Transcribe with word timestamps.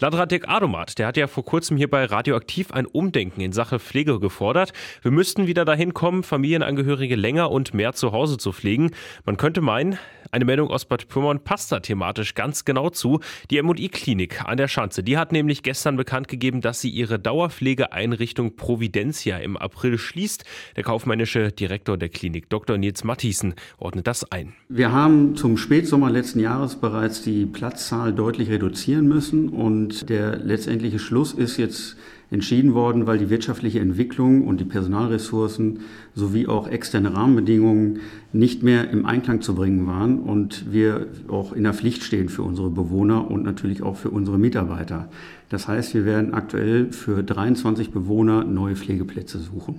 Landrat 0.00 0.32
Adomat, 0.48 0.96
der 0.98 1.08
hat 1.08 1.16
ja 1.16 1.26
vor 1.26 1.44
kurzem 1.44 1.76
hier 1.76 1.90
bei 1.90 2.04
Radioaktiv 2.04 2.70
ein 2.70 2.86
Umdenken 2.86 3.40
in 3.40 3.50
Sache 3.50 3.80
Pflege 3.80 4.20
gefordert. 4.20 4.72
Wir 5.02 5.10
müssten 5.10 5.48
wieder 5.48 5.64
dahin 5.64 5.92
kommen, 5.92 6.22
Familienangehörige 6.22 7.16
länger 7.16 7.50
und 7.50 7.74
mehr 7.74 7.94
zu 7.94 8.12
Hause 8.12 8.38
zu 8.38 8.52
pflegen. 8.52 8.92
Man 9.24 9.36
könnte 9.36 9.60
meinen, 9.60 9.98
eine 10.30 10.44
Meldung 10.44 10.70
aus 10.70 10.84
Bad 10.84 11.08
Pyrmont 11.08 11.44
passt 11.44 11.72
da 11.72 11.80
thematisch 11.80 12.34
ganz 12.34 12.64
genau 12.64 12.90
zu. 12.90 13.20
Die 13.50 13.58
M&I-Klinik 13.58 14.44
an 14.44 14.56
der 14.56 14.68
Schanze, 14.68 15.02
die 15.02 15.16
hat 15.16 15.32
nämlich 15.32 15.62
gestern 15.62 15.96
bekannt 15.96 16.28
gegeben, 16.28 16.60
dass 16.60 16.80
sie 16.80 16.90
ihre 16.90 17.18
Dauerpflegeeinrichtung 17.18 18.56
Providencia 18.56 19.38
im 19.38 19.56
April 19.56 19.98
schließt. 19.98 20.44
Der 20.76 20.84
kaufmännische 20.84 21.52
Direktor 21.52 21.96
der 21.96 22.08
Klinik, 22.08 22.48
Dr. 22.48 22.78
Nils 22.78 23.04
Mathiesen, 23.04 23.54
ordnet 23.78 24.06
das 24.06 24.30
ein. 24.30 24.54
Wir 24.68 24.92
haben 24.92 25.36
zum 25.36 25.56
Spätsommer 25.56 26.10
letzten 26.10 26.40
Jahres 26.40 26.76
bereits 26.76 27.22
die 27.22 27.46
Platzzahl 27.46 28.12
deutlich 28.12 28.50
reduzieren 28.50 29.08
müssen 29.08 29.48
und 29.48 30.08
der 30.10 30.36
letztendliche 30.36 30.98
Schluss 30.98 31.32
ist 31.32 31.56
jetzt 31.56 31.96
entschieden 32.30 32.74
worden, 32.74 33.06
weil 33.06 33.18
die 33.18 33.30
wirtschaftliche 33.30 33.80
Entwicklung 33.80 34.46
und 34.46 34.60
die 34.60 34.64
Personalressourcen 34.64 35.80
sowie 36.14 36.46
auch 36.46 36.68
externe 36.68 37.14
Rahmenbedingungen 37.14 38.00
nicht 38.32 38.62
mehr 38.62 38.90
im 38.90 39.06
Einklang 39.06 39.40
zu 39.40 39.54
bringen 39.54 39.86
waren 39.86 40.18
und 40.18 40.70
wir 40.70 41.06
auch 41.28 41.52
in 41.52 41.64
der 41.64 41.72
Pflicht 41.72 42.02
stehen 42.02 42.28
für 42.28 42.42
unsere 42.42 42.68
Bewohner 42.68 43.30
und 43.30 43.44
natürlich 43.44 43.82
auch 43.82 43.96
für 43.96 44.10
unsere 44.10 44.38
Mitarbeiter. 44.38 45.08
Das 45.48 45.68
heißt, 45.68 45.94
wir 45.94 46.04
werden 46.04 46.34
aktuell 46.34 46.92
für 46.92 47.22
23 47.22 47.90
Bewohner 47.90 48.44
neue 48.44 48.76
Pflegeplätze 48.76 49.38
suchen. 49.38 49.76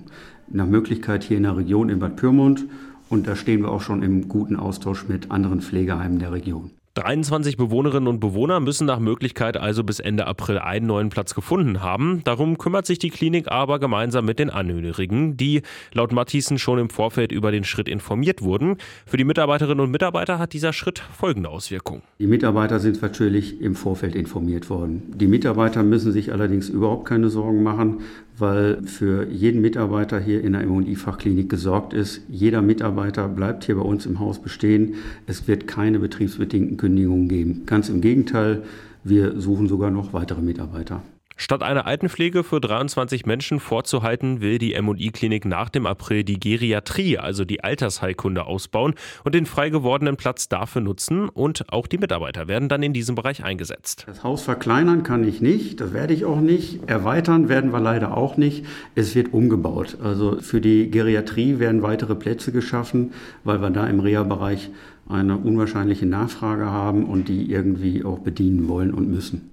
Nach 0.48 0.66
Möglichkeit 0.66 1.22
hier 1.22 1.36
in 1.36 1.44
der 1.44 1.56
Region 1.56 1.88
in 1.88 2.00
Bad 2.00 2.16
Pyrmont 2.16 2.64
und 3.08 3.28
da 3.28 3.36
stehen 3.36 3.62
wir 3.62 3.70
auch 3.70 3.80
schon 3.80 4.02
im 4.02 4.26
guten 4.28 4.56
Austausch 4.56 5.06
mit 5.06 5.30
anderen 5.30 5.60
Pflegeheimen 5.60 6.18
der 6.18 6.32
Region. 6.32 6.70
23 6.94 7.56
Bewohnerinnen 7.56 8.08
und 8.08 8.18
Bewohner 8.18 8.58
müssen 8.58 8.84
nach 8.84 8.98
Möglichkeit 8.98 9.56
also 9.56 9.84
bis 9.84 10.00
Ende 10.00 10.26
April 10.26 10.58
einen 10.58 10.86
neuen 10.86 11.08
Platz 11.08 11.36
gefunden 11.36 11.82
haben. 11.82 12.22
Darum 12.24 12.58
kümmert 12.58 12.84
sich 12.84 12.98
die 12.98 13.10
Klinik 13.10 13.46
aber 13.46 13.78
gemeinsam 13.78 14.24
mit 14.24 14.40
den 14.40 14.50
Angehörigen, 14.50 15.36
die 15.36 15.62
laut 15.92 16.10
Matthiesen 16.10 16.58
schon 16.58 16.80
im 16.80 16.90
Vorfeld 16.90 17.30
über 17.30 17.52
den 17.52 17.62
Schritt 17.62 17.88
informiert 17.88 18.42
wurden. 18.42 18.76
Für 19.06 19.16
die 19.16 19.24
Mitarbeiterinnen 19.24 19.78
und 19.78 19.92
Mitarbeiter 19.92 20.40
hat 20.40 20.52
dieser 20.52 20.72
Schritt 20.72 20.98
folgende 20.98 21.48
Auswirkungen. 21.48 22.02
Die 22.18 22.26
Mitarbeiter 22.26 22.80
sind 22.80 23.00
natürlich 23.00 23.60
im 23.60 23.76
Vorfeld 23.76 24.16
informiert 24.16 24.68
worden. 24.68 25.12
Die 25.14 25.28
Mitarbeiter 25.28 25.84
müssen 25.84 26.10
sich 26.10 26.32
allerdings 26.32 26.68
überhaupt 26.68 27.06
keine 27.06 27.30
Sorgen 27.30 27.62
machen, 27.62 28.00
weil 28.40 28.82
für 28.84 29.28
jeden 29.28 29.60
Mitarbeiter 29.60 30.18
hier 30.18 30.42
in 30.42 30.52
der 30.52 30.66
MI-Fachklinik 30.66 31.48
gesorgt 31.48 31.92
ist. 31.92 32.22
Jeder 32.28 32.62
Mitarbeiter 32.62 33.28
bleibt 33.28 33.64
hier 33.64 33.76
bei 33.76 33.82
uns 33.82 34.06
im 34.06 34.18
Haus 34.18 34.40
bestehen. 34.40 34.94
Es 35.26 35.46
wird 35.46 35.66
keine 35.66 35.98
betriebsbedingten 35.98 36.76
Kündigungen 36.76 37.28
geben. 37.28 37.62
Ganz 37.66 37.88
im 37.88 38.00
Gegenteil, 38.00 38.62
wir 39.04 39.40
suchen 39.40 39.68
sogar 39.68 39.90
noch 39.90 40.12
weitere 40.12 40.42
Mitarbeiter. 40.42 41.02
Statt 41.42 41.62
eine 41.62 41.86
Altenpflege 41.86 42.44
für 42.44 42.60
23 42.60 43.24
Menschen 43.24 43.60
vorzuhalten, 43.60 44.42
will 44.42 44.58
die 44.58 44.78
MI-Klinik 44.78 45.46
nach 45.46 45.70
dem 45.70 45.86
April 45.86 46.22
die 46.22 46.38
Geriatrie, 46.38 47.16
also 47.16 47.46
die 47.46 47.64
Altersheilkunde, 47.64 48.44
ausbauen 48.44 48.92
und 49.24 49.34
den 49.34 49.46
frei 49.46 49.70
gewordenen 49.70 50.18
Platz 50.18 50.50
dafür 50.50 50.82
nutzen. 50.82 51.30
Und 51.30 51.64
auch 51.72 51.86
die 51.86 51.96
Mitarbeiter 51.96 52.46
werden 52.46 52.68
dann 52.68 52.82
in 52.82 52.92
diesem 52.92 53.14
Bereich 53.14 53.42
eingesetzt. 53.42 54.04
Das 54.06 54.22
Haus 54.22 54.42
verkleinern 54.42 55.02
kann 55.02 55.26
ich 55.26 55.40
nicht, 55.40 55.80
das 55.80 55.94
werde 55.94 56.12
ich 56.12 56.26
auch 56.26 56.40
nicht. 56.40 56.80
Erweitern 56.86 57.48
werden 57.48 57.72
wir 57.72 57.80
leider 57.80 58.14
auch 58.14 58.36
nicht. 58.36 58.66
Es 58.94 59.14
wird 59.14 59.32
umgebaut. 59.32 59.96
Also 60.04 60.42
für 60.42 60.60
die 60.60 60.90
Geriatrie 60.90 61.58
werden 61.58 61.80
weitere 61.80 62.16
Plätze 62.16 62.52
geschaffen, 62.52 63.14
weil 63.44 63.62
wir 63.62 63.70
da 63.70 63.86
im 63.86 64.00
Reha-Bereich 64.00 64.68
eine 65.08 65.38
unwahrscheinliche 65.38 66.04
Nachfrage 66.04 66.66
haben 66.66 67.06
und 67.06 67.28
die 67.28 67.50
irgendwie 67.50 68.04
auch 68.04 68.18
bedienen 68.18 68.68
wollen 68.68 68.92
und 68.92 69.10
müssen. 69.10 69.50